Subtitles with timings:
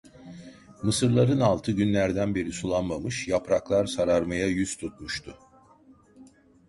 [0.83, 5.37] Mısırların altı günlerden beri sulanmamış, yapraklar sararmaya yüz tutmuştu.